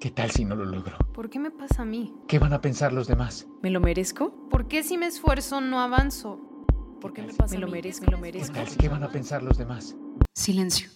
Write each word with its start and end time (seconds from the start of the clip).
¿Qué 0.00 0.10
tal 0.10 0.30
si 0.30 0.44
no 0.44 0.54
lo 0.54 0.64
logro? 0.64 0.96
¿Por 1.14 1.30
qué 1.30 1.38
me 1.38 1.50
pasa 1.50 1.82
a 1.82 1.84
mí? 1.84 2.14
¿Qué 2.28 2.38
van 2.38 2.52
a 2.52 2.60
pensar 2.60 2.92
los 2.92 3.06
demás? 3.08 3.46
¿Me 3.62 3.70
lo 3.70 3.80
merezco? 3.80 4.32
¿Por 4.50 4.68
qué 4.68 4.82
si 4.82 4.98
me 4.98 5.06
esfuerzo 5.06 5.60
no 5.60 5.80
avanzo? 5.80 6.38
¿Por 7.00 7.12
qué 7.12 7.22
me 7.22 7.32
pasa 7.32 7.52
Me 7.52 7.58
a 7.58 7.60
lo 7.60 7.66
mí? 7.66 7.72
merezco, 7.72 8.04
¿Me 8.04 8.10
lo 8.12 8.16
¿Qué 8.18 8.22
merezco? 8.22 8.52
tal 8.54 8.68
si- 8.68 8.76
¿Qué 8.76 8.88
van 8.88 9.02
a 9.02 9.10
pensar 9.10 9.42
los 9.42 9.56
demás? 9.58 9.96
Silencio. 10.34 10.90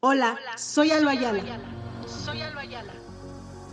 Hola, 0.00 0.38
soy 0.56 0.90
Alba 0.92 1.10
Ayala. 1.12 1.42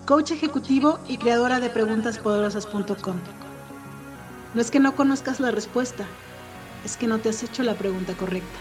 Coach 0.08 0.32
ejecutivo 0.32 1.00
y 1.08 1.18
creadora 1.18 1.60
de 1.60 1.70
preguntaspoderosas.com. 1.70 3.18
No 4.56 4.62
es 4.62 4.72
que 4.72 4.80
no 4.80 4.96
conozcas 4.96 5.40
la 5.40 5.52
respuesta, 5.52 6.06
es 6.84 6.98
que 6.98 7.08
no 7.08 7.20
te 7.20 7.30
has 7.30 7.44
hecho 7.44 7.64
la 7.64 7.76
pregunta 7.76 8.16
correcta. 8.18 8.60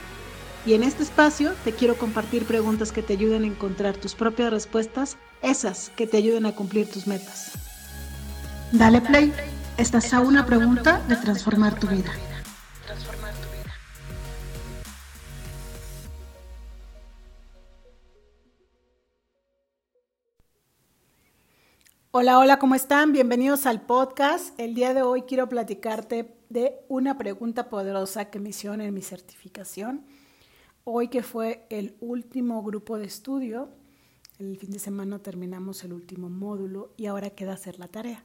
Y 0.66 0.74
en 0.74 0.82
este 0.82 1.02
espacio 1.02 1.52
te 1.64 1.72
quiero 1.72 1.96
compartir 1.96 2.44
preguntas 2.44 2.92
que 2.92 3.02
te 3.02 3.14
ayuden 3.14 3.44
a 3.44 3.46
encontrar 3.46 3.96
tus 3.96 4.14
propias 4.14 4.52
respuestas, 4.52 5.16
esas 5.42 5.90
que 5.90 6.06
te 6.06 6.18
ayuden 6.18 6.46
a 6.46 6.54
cumplir 6.54 6.90
tus 6.90 7.06
metas. 7.06 7.52
Dale 8.72 9.00
play, 9.00 9.32
estás 9.78 10.12
a 10.14 10.20
una 10.20 10.46
pregunta 10.46 11.02
de 11.08 11.16
transformar 11.16 11.78
tu 11.78 11.86
vida. 11.88 12.12
Hola, 22.12 22.38
hola, 22.40 22.58
¿cómo 22.58 22.74
están? 22.74 23.12
Bienvenidos 23.12 23.66
al 23.66 23.82
podcast. 23.82 24.58
El 24.58 24.74
día 24.74 24.94
de 24.94 25.02
hoy 25.02 25.22
quiero 25.22 25.48
platicarte 25.48 26.34
de 26.48 26.74
una 26.88 27.16
pregunta 27.16 27.68
poderosa 27.68 28.30
que 28.30 28.40
me 28.40 28.48
hicieron 28.48 28.80
en 28.80 28.92
mi 28.92 29.00
certificación. 29.00 30.04
Hoy 30.82 31.06
que 31.06 31.22
fue 31.22 31.66
el 31.70 31.96
último 32.00 32.64
grupo 32.64 32.98
de 32.98 33.06
estudio, 33.06 33.68
el 34.40 34.56
fin 34.56 34.70
de 34.70 34.78
semana 34.78 35.18
terminamos 35.18 35.84
el 35.84 35.92
último 35.92 36.30
módulo 36.30 36.94
y 36.96 37.06
ahora 37.06 37.30
queda 37.30 37.52
hacer 37.52 37.78
la 37.78 37.88
tarea. 37.88 38.24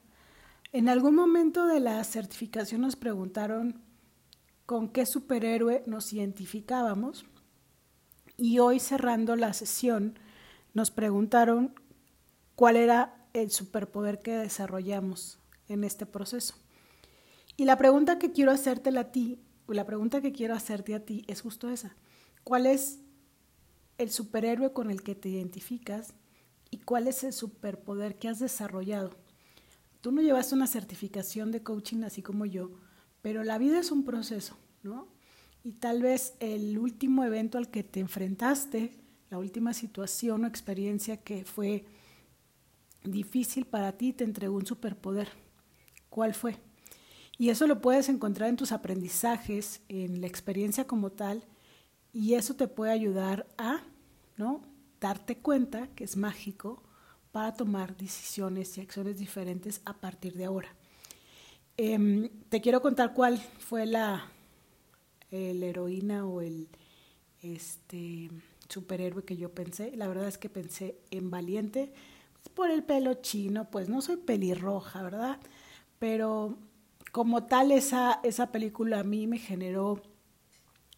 En 0.71 0.89
algún 0.89 1.15
momento 1.15 1.65
de 1.67 1.79
la 1.79 2.03
certificación 2.03 2.81
nos 2.81 2.95
preguntaron 2.95 3.81
con 4.65 4.89
qué 4.89 5.05
superhéroe 5.05 5.83
nos 5.85 6.13
identificábamos 6.13 7.25
y 8.37 8.59
hoy 8.59 8.79
cerrando 8.79 9.35
la 9.35 9.53
sesión 9.53 10.17
nos 10.73 10.89
preguntaron 10.89 11.73
cuál 12.55 12.77
era 12.77 13.27
el 13.33 13.51
superpoder 13.51 14.19
que 14.19 14.31
desarrollamos 14.31 15.39
en 15.67 15.83
este 15.83 16.05
proceso. 16.05 16.55
Y 17.57 17.65
la 17.65 17.77
pregunta 17.77 18.19
que 18.19 18.31
quiero 18.31 18.51
hacerte 18.51 18.97
a 18.97 19.11
ti, 19.11 19.39
la 19.67 19.85
pregunta 19.85 20.21
que 20.21 20.31
quiero 20.31 20.53
hacerte 20.53 20.95
a 20.95 21.05
ti 21.05 21.23
es 21.27 21.41
justo 21.41 21.69
esa. 21.69 21.95
¿Cuál 22.43 22.65
es 22.65 22.99
el 23.97 24.11
superhéroe 24.11 24.73
con 24.73 24.91
el 24.91 25.03
que 25.03 25.15
te 25.15 25.29
identificas 25.29 26.13
y 26.71 26.79
cuál 26.79 27.07
es 27.07 27.23
el 27.23 27.33
superpoder 27.33 28.17
que 28.17 28.27
has 28.27 28.39
desarrollado? 28.39 29.11
Tú 30.01 30.11
no 30.11 30.21
llevaste 30.21 30.55
una 30.55 30.67
certificación 30.67 31.51
de 31.51 31.63
coaching 31.63 32.03
así 32.03 32.21
como 32.21 32.45
yo, 32.45 32.71
pero 33.21 33.43
la 33.43 33.57
vida 33.57 33.79
es 33.79 33.91
un 33.91 34.03
proceso, 34.03 34.57
¿no? 34.83 35.07
Y 35.63 35.73
tal 35.73 36.03
vez 36.03 36.35
el 36.39 36.77
último 36.77 37.23
evento 37.23 37.57
al 37.57 37.71
que 37.71 37.83
te 37.83 37.99
enfrentaste, 37.99 38.91
la 39.31 39.39
última 39.39 39.73
situación 39.73 40.43
o 40.43 40.47
experiencia 40.47 41.17
que 41.17 41.43
fue 41.43 41.85
difícil 43.03 43.65
para 43.65 43.93
ti 43.93 44.13
te 44.13 44.23
entregó 44.23 44.55
un 44.55 44.65
superpoder. 44.65 45.29
¿Cuál 46.09 46.33
fue? 46.33 46.57
Y 47.37 47.49
eso 47.49 47.67
lo 47.67 47.81
puedes 47.81 48.07
encontrar 48.09 48.49
en 48.49 48.55
tus 48.55 48.71
aprendizajes, 48.71 49.81
en 49.89 50.21
la 50.21 50.27
experiencia 50.27 50.85
como 50.85 51.11
tal, 51.11 51.43
y 52.15 52.35
eso 52.35 52.55
te 52.55 52.69
puede 52.69 52.93
ayudar 52.93 53.45
a, 53.57 53.81
¿no? 54.37 54.61
Darte 55.01 55.37
cuenta 55.37 55.89
que 55.95 56.05
es 56.05 56.15
mágico 56.15 56.81
para 57.33 57.51
tomar 57.53 57.97
decisiones 57.97 58.77
y 58.77 58.81
acciones 58.81 59.19
diferentes 59.19 59.81
a 59.83 59.99
partir 59.99 60.33
de 60.35 60.45
ahora. 60.45 60.73
Em, 61.75 62.29
te 62.47 62.61
quiero 62.61 62.81
contar 62.81 63.13
cuál 63.13 63.37
fue 63.37 63.85
la 63.85 64.31
el 65.29 65.61
heroína 65.61 66.25
o 66.25 66.39
el 66.39 66.69
este 67.41 68.29
superhéroe 68.69 69.25
que 69.25 69.35
yo 69.35 69.49
pensé. 69.53 69.91
La 69.97 70.07
verdad 70.07 70.29
es 70.29 70.37
que 70.37 70.49
pensé 70.49 70.97
en 71.11 71.29
Valiente 71.29 71.91
pues, 72.31 72.47
por 72.47 72.69
el 72.69 72.83
pelo 72.83 73.15
chino, 73.15 73.69
pues 73.69 73.89
no 73.89 74.01
soy 74.01 74.15
pelirroja, 74.15 75.03
¿verdad? 75.03 75.37
Pero 75.99 76.57
como 77.11 77.43
tal 77.43 77.73
esa, 77.73 78.21
esa 78.23 78.53
película 78.53 79.01
a 79.01 79.03
mí 79.03 79.27
me 79.27 79.37
generó 79.37 80.01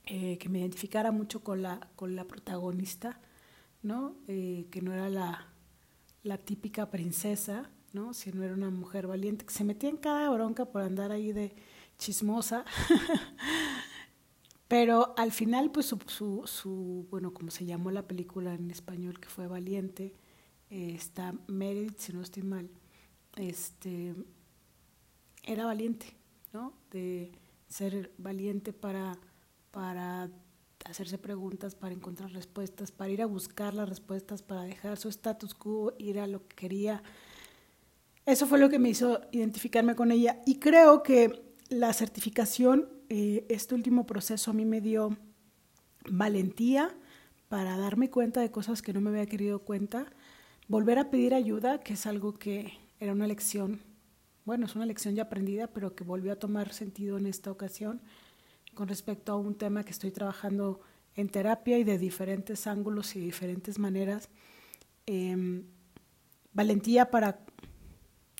eh, 0.08 0.38
que 0.38 0.50
me 0.50 0.60
identificara 0.60 1.12
mucho 1.12 1.44
con 1.44 1.62
la, 1.62 1.90
con 1.96 2.16
la 2.16 2.26
protagonista, 2.26 3.20
¿no? 3.84 4.16
Eh, 4.28 4.68
que 4.72 4.82
no 4.82 4.94
era 4.94 5.10
la, 5.10 5.48
la 6.24 6.38
típica 6.38 6.90
princesa, 6.90 7.70
¿no? 7.94 8.14
Sino 8.14 8.44
era 8.44 8.54
una 8.54 8.70
mujer 8.70 9.08
valiente 9.08 9.46
que 9.46 9.54
se 9.54 9.64
metía 9.64 9.90
en 9.90 9.98
cada 9.98 10.30
bronca 10.30 10.66
por 10.66 10.82
andar 10.82 11.12
ahí 11.12 11.32
de 11.34 11.56
chismosa. 11.98 12.66
Pero 14.68 15.14
al 15.18 15.32
final, 15.32 15.72
pues 15.72 15.86
su, 15.86 15.98
su, 16.08 16.44
su, 16.46 17.08
bueno, 17.10 17.34
como 17.34 17.52
se 17.52 17.66
llamó 17.66 17.92
la 17.92 18.08
película 18.08 18.54
en 18.54 18.70
español, 18.70 19.20
que 19.20 19.30
fue 19.30 19.48
Valiente, 19.48 20.14
eh, 20.70 20.92
está 20.94 21.34
Meredith, 21.48 21.98
si 21.98 22.14
no 22.14 22.22
estoy 22.22 22.44
mal, 22.44 22.70
este, 23.38 24.14
era 25.44 25.66
valiente, 25.66 26.08
¿no? 26.52 26.74
De 26.92 27.32
ser 27.70 28.12
valiente 28.18 28.74
para, 28.74 29.18
para 29.78 30.28
hacerse 30.86 31.20
preguntas, 31.20 31.76
para 31.76 31.94
encontrar 31.94 32.32
respuestas, 32.32 32.92
para 32.92 33.12
ir 33.12 33.22
a 33.22 33.28
buscar 33.28 33.76
las 33.76 33.88
respuestas, 33.88 34.42
para 34.42 34.64
dejar 34.64 34.98
su 34.98 35.08
status 35.08 35.54
quo, 35.54 35.94
ir 36.00 36.20
a 36.20 36.26
lo 36.26 36.48
que 36.48 36.56
quería. 36.56 37.04
Eso 38.26 38.48
fue 38.48 38.58
lo 38.58 38.72
que 38.72 38.80
me 38.80 38.90
hizo 38.90 39.22
identificarme 39.32 39.94
con 39.94 40.12
ella. 40.12 40.42
Y 40.48 40.56
creo 40.58 41.04
que 41.04 41.54
la 41.70 41.94
certificación, 41.94 42.90
eh, 43.10 43.46
este 43.50 43.76
último 43.76 44.08
proceso 44.08 44.50
a 44.50 44.56
mí 44.56 44.66
me 44.66 44.82
dio 44.82 45.16
valentía 46.10 46.98
para 47.48 47.78
darme 47.78 48.10
cuenta 48.10 48.42
de 48.42 48.50
cosas 48.50 48.82
que 48.82 48.94
no 48.94 49.00
me 49.00 49.12
había 49.12 49.28
querido 49.28 49.60
cuenta, 49.60 50.08
volver 50.68 50.98
a 50.98 51.12
pedir 51.12 51.36
ayuda, 51.36 51.82
que 51.82 51.94
es 51.94 52.08
algo 52.08 52.34
que 52.34 52.74
era 53.00 53.12
una 53.12 53.28
lección, 53.28 53.82
bueno, 54.44 54.66
es 54.66 54.76
una 54.76 54.88
lección 54.88 55.14
ya 55.14 55.24
aprendida, 55.24 55.68
pero 55.68 55.94
que 55.94 56.04
volvió 56.04 56.32
a 56.32 56.38
tomar 56.38 56.74
sentido 56.74 57.20
en 57.20 57.28
esta 57.28 57.52
ocasión 57.52 58.02
con 58.78 58.88
respecto 58.88 59.32
a 59.32 59.38
un 59.38 59.56
tema 59.56 59.84
que 59.84 59.90
estoy 59.90 60.12
trabajando 60.12 60.82
en 61.16 61.30
terapia 61.30 61.80
y 61.80 61.84
de 61.84 61.98
diferentes 61.98 62.68
ángulos 62.68 63.16
y 63.16 63.20
diferentes 63.20 63.80
maneras. 63.80 64.30
Eh, 65.08 65.64
valentía 66.54 67.10
para 67.10 67.40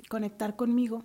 conectar 0.08 0.56
conmigo, 0.56 1.04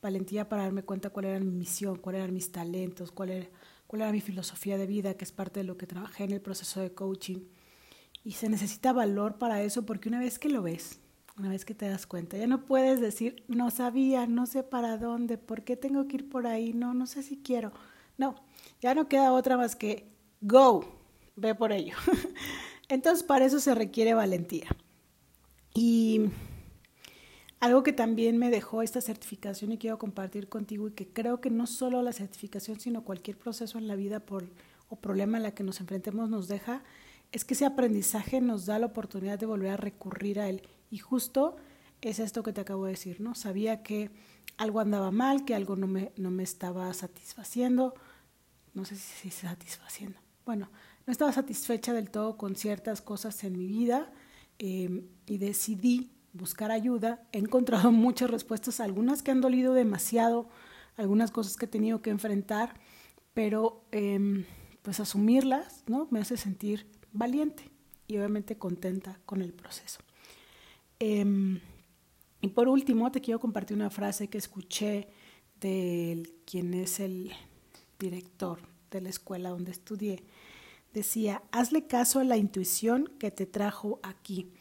valentía 0.00 0.48
para 0.48 0.62
darme 0.62 0.82
cuenta 0.82 1.10
cuál 1.10 1.26
era 1.26 1.40
mi 1.40 1.50
misión, 1.50 1.96
cuáles 1.96 2.22
eran 2.22 2.32
mis 2.32 2.50
talentos, 2.52 3.12
cuál 3.12 3.30
era, 3.30 3.46
cuál 3.86 4.00
era 4.00 4.12
mi 4.12 4.22
filosofía 4.22 4.78
de 4.78 4.86
vida, 4.86 5.12
que 5.12 5.26
es 5.26 5.32
parte 5.32 5.60
de 5.60 5.64
lo 5.64 5.76
que 5.76 5.86
trabajé 5.86 6.24
en 6.24 6.32
el 6.32 6.40
proceso 6.40 6.80
de 6.80 6.94
coaching. 6.94 7.40
Y 8.24 8.32
se 8.32 8.48
necesita 8.48 8.94
valor 8.94 9.36
para 9.36 9.60
eso 9.62 9.84
porque 9.84 10.08
una 10.08 10.20
vez 10.20 10.38
que 10.38 10.48
lo 10.48 10.62
ves, 10.62 11.00
una 11.36 11.50
vez 11.50 11.66
que 11.66 11.74
te 11.74 11.86
das 11.86 12.06
cuenta, 12.06 12.38
ya 12.38 12.46
no 12.46 12.64
puedes 12.64 12.98
decir, 12.98 13.44
no 13.46 13.70
sabía, 13.70 14.26
no 14.26 14.46
sé 14.46 14.62
para 14.62 14.96
dónde, 14.96 15.36
por 15.36 15.64
qué 15.64 15.76
tengo 15.76 16.08
que 16.08 16.16
ir 16.16 16.30
por 16.30 16.46
ahí, 16.46 16.72
no, 16.72 16.94
no 16.94 17.06
sé 17.06 17.22
si 17.22 17.36
quiero. 17.42 17.70
No, 18.16 18.36
ya 18.84 18.94
no 18.94 19.08
queda 19.08 19.32
otra 19.32 19.56
más 19.56 19.76
que 19.76 20.12
go, 20.42 20.84
ve 21.36 21.54
por 21.54 21.72
ello. 21.72 21.96
Entonces, 22.90 23.24
para 23.24 23.46
eso 23.46 23.58
se 23.58 23.74
requiere 23.74 24.12
valentía. 24.12 24.66
Y 25.72 26.26
algo 27.60 27.82
que 27.82 27.94
también 27.94 28.36
me 28.36 28.50
dejó 28.50 28.82
esta 28.82 29.00
certificación 29.00 29.72
y 29.72 29.78
quiero 29.78 29.98
compartir 29.98 30.50
contigo 30.50 30.86
y 30.86 30.90
que 30.90 31.08
creo 31.08 31.40
que 31.40 31.48
no 31.48 31.66
solo 31.66 32.02
la 32.02 32.12
certificación, 32.12 32.78
sino 32.78 33.04
cualquier 33.04 33.38
proceso 33.38 33.78
en 33.78 33.88
la 33.88 33.96
vida 33.96 34.20
por, 34.20 34.44
o 34.90 34.96
problema 34.96 35.38
en 35.38 35.44
la 35.44 35.54
que 35.54 35.64
nos 35.64 35.80
enfrentemos 35.80 36.28
nos 36.28 36.46
deja, 36.46 36.82
es 37.32 37.46
que 37.46 37.54
ese 37.54 37.64
aprendizaje 37.64 38.42
nos 38.42 38.66
da 38.66 38.78
la 38.78 38.84
oportunidad 38.84 39.38
de 39.38 39.46
volver 39.46 39.70
a 39.70 39.76
recurrir 39.78 40.40
a 40.40 40.50
él. 40.50 40.60
Y 40.90 40.98
justo 40.98 41.56
es 42.02 42.18
esto 42.18 42.42
que 42.42 42.52
te 42.52 42.60
acabo 42.60 42.84
de 42.84 42.90
decir, 42.90 43.22
¿no? 43.22 43.34
Sabía 43.34 43.82
que 43.82 44.10
algo 44.58 44.80
andaba 44.80 45.10
mal, 45.10 45.46
que 45.46 45.54
algo 45.54 45.74
no 45.74 45.86
me, 45.86 46.12
no 46.18 46.30
me 46.30 46.42
estaba 46.42 46.92
satisfaciendo, 46.92 47.94
no 48.74 48.84
sé 48.84 48.96
si 48.96 49.30
satisfaciendo, 49.30 50.18
bueno, 50.44 50.68
no 51.06 51.12
estaba 51.12 51.32
satisfecha 51.32 51.92
del 51.92 52.10
todo 52.10 52.36
con 52.36 52.56
ciertas 52.56 53.00
cosas 53.00 53.44
en 53.44 53.58
mi 53.58 53.66
vida 53.66 54.12
eh, 54.58 55.04
y 55.26 55.38
decidí 55.38 56.10
buscar 56.32 56.70
ayuda. 56.70 57.22
He 57.32 57.38
encontrado 57.38 57.92
muchas 57.92 58.30
respuestas, 58.30 58.80
algunas 58.80 59.22
que 59.22 59.30
han 59.30 59.40
dolido 59.40 59.74
demasiado, 59.74 60.48
algunas 60.96 61.30
cosas 61.30 61.56
que 61.56 61.64
he 61.64 61.68
tenido 61.68 62.02
que 62.02 62.10
enfrentar, 62.10 62.80
pero 63.32 63.84
eh, 63.92 64.44
pues 64.82 65.00
asumirlas, 65.00 65.84
¿no? 65.86 66.08
Me 66.10 66.20
hace 66.20 66.36
sentir 66.36 66.86
valiente 67.12 67.70
y 68.06 68.16
obviamente 68.18 68.58
contenta 68.58 69.18
con 69.24 69.40
el 69.40 69.52
proceso. 69.52 70.00
Eh, 71.00 71.60
y 72.40 72.48
por 72.48 72.68
último, 72.68 73.10
te 73.10 73.22
quiero 73.22 73.40
compartir 73.40 73.76
una 73.76 73.88
frase 73.88 74.28
que 74.28 74.36
escuché 74.36 75.08
de 75.60 76.30
quien 76.44 76.74
es 76.74 77.00
el 77.00 77.32
director 78.04 78.58
de 78.90 79.00
la 79.00 79.08
escuela 79.08 79.50
donde 79.50 79.72
estudié. 79.72 80.22
Decía, 80.92 81.42
hazle 81.50 81.86
caso 81.86 82.20
a 82.20 82.24
la 82.24 82.36
intuición 82.36 83.10
que 83.18 83.30
te 83.30 83.46
trajo 83.46 83.98
aquí. 84.02 84.52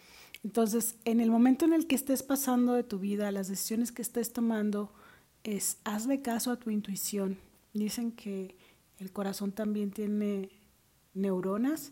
Entonces, 0.43 0.95
en 1.05 1.19
el 1.19 1.29
momento 1.29 1.65
en 1.65 1.73
el 1.73 1.87
que 1.87 1.95
estés 1.95 2.23
pasando 2.23 2.73
de 2.73 2.83
tu 2.83 2.99
vida, 2.99 3.31
las 3.31 3.47
decisiones 3.47 3.91
que 3.91 4.01
estés 4.01 4.33
tomando, 4.33 4.91
es 5.43 5.77
hazle 5.83 6.21
caso 6.21 6.51
a 6.51 6.57
tu 6.57 6.69
intuición. 6.69 7.37
Dicen 7.73 8.11
que 8.11 8.55
el 8.99 9.11
corazón 9.11 9.51
también 9.51 9.91
tiene 9.91 10.49
neuronas 11.13 11.91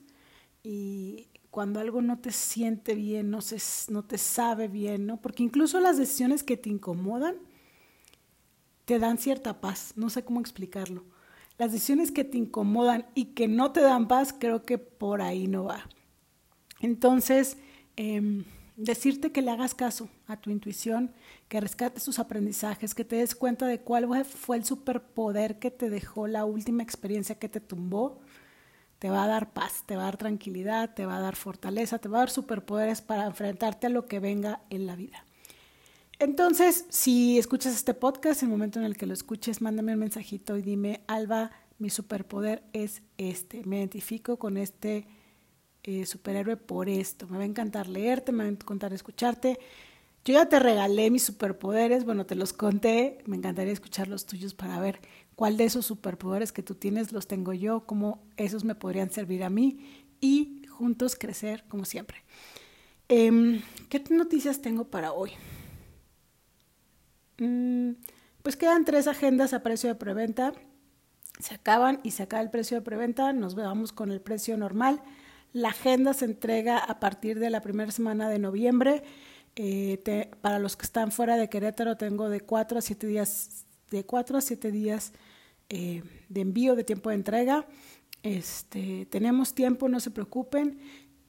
y 0.63 1.27
cuando 1.50 1.80
algo 1.80 2.01
no 2.01 2.19
te 2.19 2.31
siente 2.31 2.95
bien, 2.95 3.30
no, 3.30 3.42
se, 3.42 3.57
no 3.92 4.03
te 4.03 4.18
sabe 4.18 4.68
bien, 4.68 5.06
¿no? 5.06 5.21
Porque 5.21 5.44
incluso 5.44 5.80
las 5.80 5.98
decisiones 5.98 6.44
que 6.44 6.56
te 6.56 6.69
incomodan 6.69 7.36
te 8.86 9.00
dan 9.00 9.18
cierta 9.18 9.59
paz, 9.59 9.94
no 9.95 10.09
sé 10.09 10.24
cómo 10.24 10.39
explicarlo. 10.39 11.03
Las 11.61 11.73
decisiones 11.73 12.11
que 12.11 12.23
te 12.23 12.39
incomodan 12.39 13.05
y 13.13 13.35
que 13.35 13.47
no 13.47 13.71
te 13.71 13.81
dan 13.81 14.07
paz, 14.07 14.33
creo 14.33 14.63
que 14.63 14.79
por 14.79 15.21
ahí 15.21 15.45
no 15.45 15.65
va. 15.65 15.87
Entonces, 16.79 17.55
em, 17.97 18.45
decirte 18.77 19.31
que 19.31 19.43
le 19.43 19.51
hagas 19.51 19.75
caso 19.75 20.09
a 20.25 20.37
tu 20.37 20.49
intuición, 20.49 21.11
que 21.49 21.61
rescates 21.61 22.03
tus 22.03 22.17
aprendizajes, 22.17 22.95
que 22.95 23.05
te 23.05 23.17
des 23.17 23.35
cuenta 23.35 23.67
de 23.67 23.79
cuál 23.79 24.25
fue 24.25 24.57
el 24.57 24.65
superpoder 24.65 25.59
que 25.59 25.69
te 25.69 25.91
dejó 25.91 26.25
la 26.25 26.45
última 26.45 26.81
experiencia 26.81 27.37
que 27.37 27.47
te 27.47 27.59
tumbó, 27.59 28.21
te 28.97 29.11
va 29.11 29.25
a 29.25 29.27
dar 29.27 29.53
paz, 29.53 29.83
te 29.85 29.95
va 29.95 30.01
a 30.01 30.05
dar 30.05 30.17
tranquilidad, 30.17 30.95
te 30.95 31.05
va 31.05 31.17
a 31.17 31.21
dar 31.21 31.35
fortaleza, 31.35 31.99
te 31.99 32.09
va 32.09 32.17
a 32.17 32.21
dar 32.21 32.31
superpoderes 32.31 33.01
para 33.01 33.27
enfrentarte 33.27 33.85
a 33.85 33.91
lo 33.91 34.07
que 34.07 34.19
venga 34.19 34.63
en 34.71 34.87
la 34.87 34.95
vida. 34.95 35.27
Entonces, 36.21 36.85
si 36.89 37.39
escuchas 37.39 37.73
este 37.73 37.95
podcast, 37.95 38.44
en 38.44 38.50
el 38.50 38.51
momento 38.51 38.77
en 38.77 38.85
el 38.85 38.95
que 38.95 39.07
lo 39.07 39.13
escuches, 39.15 39.59
mándame 39.59 39.94
un 39.94 40.00
mensajito 40.01 40.56
y 40.56 40.62
dime, 40.62 41.01
Alba, 41.07 41.50
mi 41.79 41.89
superpoder 41.89 42.62
es 42.73 43.01
este, 43.18 43.63
me 43.65 43.79
identifico 43.79 44.38
con 44.38 44.57
este 44.57 45.07
eh, 45.81 46.06
superhéroe 46.06 46.57
por 46.57 46.89
esto, 46.89 47.27
me 47.27 47.38
va 47.38 47.44
a 47.44 47.47
encantar 47.47 47.88
leerte, 47.88 48.31
me 48.31 48.44
va 48.44 48.50
a 48.50 48.51
encantar 48.51 48.94
escucharte. 48.94 49.57
Yo 50.23 50.35
ya 50.35 50.47
te 50.47 50.59
regalé 50.59 51.09
mis 51.09 51.23
superpoderes, 51.23 52.06
bueno, 52.06 52.27
te 52.27 52.35
los 52.35 52.53
conté, 52.53 53.17
me 53.25 53.35
encantaría 53.35 53.74
escuchar 53.74 54.07
los 54.07 54.27
tuyos 54.27 54.53
para 54.53 54.79
ver 54.79 55.00
cuál 55.33 55.57
de 55.57 55.63
esos 55.63 55.88
superpoderes 55.88 56.51
que 56.51 56.62
tú 56.62 56.75
tienes 56.75 57.12
los 57.12 57.25
tengo 57.25 57.51
yo, 57.51 57.88
cómo 57.88 58.21
esos 58.38 58.63
me 58.63 58.75
podrían 58.75 59.09
servir 59.09 59.44
a 59.44 59.50
mí 59.50 60.06
y 60.19 60.67
juntos 60.69 61.15
crecer 61.15 61.63
como 61.67 61.83
siempre. 61.83 62.17
Em, 63.07 63.63
¿Qué 63.89 64.03
noticias 64.12 64.62
tengo 64.62 64.83
para 64.83 65.13
hoy? 65.13 65.31
Mm, 67.37 67.91
pues 68.43 68.55
quedan 68.55 68.85
tres 68.85 69.07
agendas 69.07 69.53
a 69.53 69.63
precio 69.63 69.89
de 69.89 69.95
preventa. 69.95 70.53
Se 71.39 71.55
acaban 71.55 71.99
y 72.03 72.11
se 72.11 72.23
acaba 72.23 72.41
el 72.41 72.49
precio 72.49 72.77
de 72.77 72.81
preventa. 72.81 73.33
Nos 73.33 73.55
vamos 73.55 73.91
con 73.91 74.11
el 74.11 74.21
precio 74.21 74.57
normal. 74.57 75.01
La 75.53 75.69
agenda 75.69 76.13
se 76.13 76.25
entrega 76.25 76.77
a 76.77 76.99
partir 76.99 77.39
de 77.39 77.49
la 77.49 77.61
primera 77.61 77.91
semana 77.91 78.29
de 78.29 78.39
noviembre. 78.39 79.03
Eh, 79.55 80.31
para 80.41 80.59
los 80.59 80.77
que 80.77 80.85
están 80.85 81.11
fuera 81.11 81.35
de 81.35 81.49
Querétaro 81.49 81.97
tengo 81.97 82.29
de 82.29 82.39
cuatro 82.39 82.77
a 82.77 82.81
siete 82.81 83.05
días, 83.07 83.65
de 83.89 84.05
cuatro 84.05 84.37
a 84.37 84.41
siete 84.41 84.71
días 84.71 85.11
eh, 85.69 86.03
de 86.29 86.41
envío 86.41 86.75
de 86.75 86.83
tiempo 86.83 87.09
de 87.09 87.15
entrega. 87.15 87.65
Este, 88.23 89.07
tenemos 89.07 89.53
tiempo, 89.53 89.89
no 89.89 89.99
se 89.99 90.11
preocupen. 90.11 90.79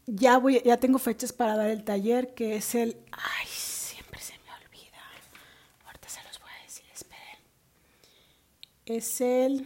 Ya 0.06 0.38
voy, 0.38 0.60
ya 0.64 0.76
tengo 0.78 0.99
fechas 0.99 1.32
para 1.32 1.56
dar 1.56 1.70
el 1.70 1.84
taller 1.84 2.34
que 2.34 2.56
es 2.56 2.75
el, 2.75 2.96
ay, 3.12 3.46
siempre 3.46 4.20
se 4.20 4.34
me 4.34 4.50
olvida. 4.52 4.99
Ahorita 5.87 6.08
se 6.08 6.22
los 6.25 6.40
voy 6.40 6.50
a 6.60 6.62
decir, 6.64 6.84
esperen. 6.93 7.38
Es 8.84 9.20
el, 9.20 9.64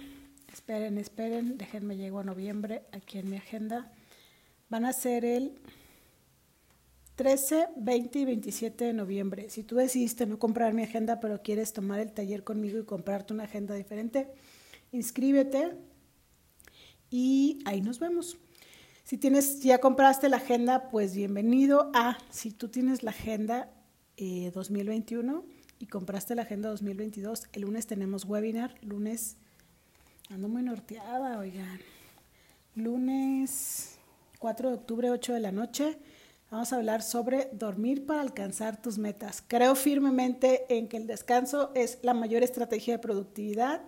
esperen, 0.52 0.98
esperen, 0.98 1.56
déjenme 1.56 1.96
llego 1.96 2.18
a 2.18 2.24
noviembre 2.24 2.82
aquí 2.92 3.18
en 3.18 3.30
mi 3.30 3.36
agenda. 3.36 3.90
Van 4.68 4.84
a 4.84 4.92
ser 4.92 5.24
el 5.24 5.58
13, 7.14 7.68
20 7.76 8.18
y 8.18 8.24
27 8.26 8.84
de 8.84 8.92
noviembre. 8.92 9.48
Si 9.48 9.62
tú 9.62 9.76
decidiste 9.76 10.26
no 10.26 10.38
comprar 10.38 10.74
mi 10.74 10.82
agenda, 10.82 11.18
pero 11.18 11.42
quieres 11.42 11.72
tomar 11.72 12.00
el 12.00 12.12
taller 12.12 12.44
conmigo 12.44 12.78
y 12.78 12.84
comprarte 12.84 13.32
una 13.32 13.44
agenda 13.44 13.74
diferente, 13.74 14.28
inscríbete 14.92 15.72
y 17.08 17.60
ahí 17.64 17.80
nos 17.80 17.98
vemos. 17.98 18.36
Si 19.02 19.16
tienes, 19.16 19.62
ya 19.62 19.78
compraste 19.78 20.28
la 20.28 20.36
agenda, 20.36 20.90
pues 20.90 21.14
bienvenido 21.14 21.90
a, 21.94 22.18
si 22.28 22.50
tú 22.50 22.68
tienes 22.68 23.02
la 23.02 23.12
agenda 23.12 23.72
2021 24.18 25.44
eh, 25.48 25.55
y 25.78 25.86
compraste 25.86 26.34
la 26.34 26.42
agenda 26.42 26.68
2022, 26.70 27.44
el 27.52 27.62
lunes 27.62 27.86
tenemos 27.86 28.24
webinar, 28.24 28.74
lunes, 28.82 29.36
ando 30.30 30.48
muy 30.48 30.62
norteada, 30.62 31.38
oigan, 31.38 31.80
lunes 32.74 33.98
4 34.38 34.68
de 34.70 34.74
octubre, 34.74 35.10
8 35.10 35.34
de 35.34 35.40
la 35.40 35.52
noche, 35.52 35.98
vamos 36.50 36.72
a 36.72 36.76
hablar 36.76 37.02
sobre 37.02 37.48
dormir 37.52 38.06
para 38.06 38.20
alcanzar 38.20 38.80
tus 38.80 38.98
metas. 38.98 39.42
Creo 39.46 39.74
firmemente 39.74 40.64
en 40.68 40.88
que 40.88 40.96
el 40.96 41.06
descanso 41.06 41.72
es 41.74 41.98
la 42.02 42.14
mayor 42.14 42.42
estrategia 42.42 42.94
de 42.94 42.98
productividad 42.98 43.82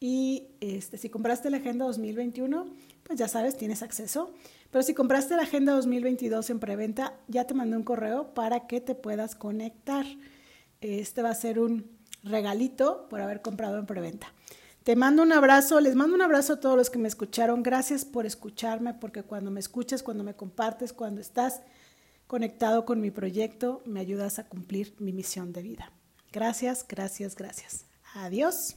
y 0.00 0.48
este, 0.60 0.98
si 0.98 1.08
compraste 1.08 1.48
la 1.50 1.58
Agenda 1.58 1.86
2021, 1.86 2.66
pues 3.04 3.18
ya 3.18 3.28
sabes, 3.28 3.56
tienes 3.56 3.82
acceso. 3.82 4.34
Pero 4.70 4.82
si 4.82 4.92
compraste 4.92 5.36
la 5.36 5.42
Agenda 5.42 5.72
2022 5.72 6.50
en 6.50 6.58
preventa, 6.58 7.14
ya 7.28 7.46
te 7.46 7.54
mandé 7.54 7.76
un 7.76 7.84
correo 7.84 8.34
para 8.34 8.66
que 8.66 8.80
te 8.80 8.94
puedas 8.94 9.34
conectar. 9.34 10.04
Este 10.84 11.22
va 11.22 11.30
a 11.30 11.34
ser 11.34 11.58
un 11.58 11.90
regalito 12.22 13.08
por 13.08 13.20
haber 13.20 13.40
comprado 13.42 13.78
en 13.78 13.86
preventa. 13.86 14.32
Te 14.82 14.96
mando 14.96 15.22
un 15.22 15.32
abrazo, 15.32 15.80
les 15.80 15.94
mando 15.94 16.14
un 16.14 16.20
abrazo 16.20 16.54
a 16.54 16.60
todos 16.60 16.76
los 16.76 16.90
que 16.90 16.98
me 16.98 17.08
escucharon. 17.08 17.62
Gracias 17.62 18.04
por 18.04 18.26
escucharme, 18.26 18.92
porque 18.92 19.22
cuando 19.22 19.50
me 19.50 19.60
escuchas, 19.60 20.02
cuando 20.02 20.24
me 20.24 20.34
compartes, 20.34 20.92
cuando 20.92 21.22
estás 21.22 21.62
conectado 22.26 22.84
con 22.84 23.00
mi 23.00 23.10
proyecto, 23.10 23.80
me 23.86 24.00
ayudas 24.00 24.38
a 24.38 24.46
cumplir 24.46 24.94
mi 24.98 25.12
misión 25.12 25.54
de 25.54 25.62
vida. 25.62 25.90
Gracias, 26.32 26.84
gracias, 26.86 27.34
gracias. 27.34 27.86
Adiós. 28.12 28.76